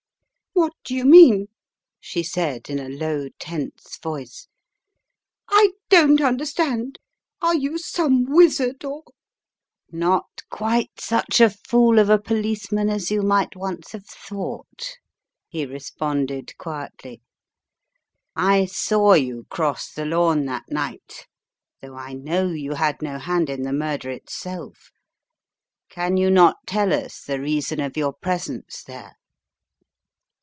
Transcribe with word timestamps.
"What 0.53 0.73
do 0.83 0.93
you 0.93 1.05
mean?" 1.05 1.47
she 1.99 2.21
said 2.21 2.69
in 2.69 2.77
a 2.77 2.89
low, 2.89 3.29
tense 3.39 3.97
voice. 3.97 4.47
"I 5.49 5.69
don't 5.89 6.21
understand! 6.21 6.99
Are 7.41 7.55
you 7.55 7.79
some 7.79 8.25
wizard 8.25 8.83
or 8.85 9.03
<< 9.51 9.89
Not 9.91 10.41
quite 10.51 10.99
such 10.99 11.39
a 11.41 11.49
fool 11.49 11.97
of 11.97 12.09
a 12.09 12.19
policeman 12.21 12.89
as 12.89 13.09
you 13.09 13.21
might 13.23 13.55
once 13.55 13.93
have 13.93 14.05
thought," 14.05 14.97
he 15.47 15.65
responded, 15.65 16.55
quietly. 16.59 17.21
"I 18.35 18.65
saw 18.65 19.13
you 19.13 19.47
cross 19.49 19.91
the 19.91 20.05
lawn 20.05 20.45
that 20.45 20.65
night, 20.69 21.25
though 21.81 21.95
I 21.95 22.13
know 22.13 22.49
you 22.51 22.73
had 22.73 23.01
no 23.01 23.17
hand 23.19 23.49
in 23.49 23.63
the 23.63 23.73
murder 23.73 24.11
itself. 24.11 24.91
Can 25.89 26.17
you 26.17 26.29
not 26.29 26.57
tell 26.67 26.93
us 26.93 27.23
the 27.23 27.39
reason 27.39 27.79
of 27.79 27.97
your 27.97 28.13
presence 28.13 28.83
there?" 28.83 29.13